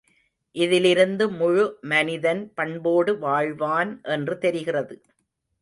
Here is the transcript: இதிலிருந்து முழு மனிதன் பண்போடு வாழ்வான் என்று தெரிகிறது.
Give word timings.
இதிலிருந்து 0.55 1.25
முழு 1.31 1.65
மனிதன் 1.91 2.41
பண்போடு 2.53 3.13
வாழ்வான் 3.19 3.93
என்று 4.09 4.37
தெரிகிறது. 4.37 4.97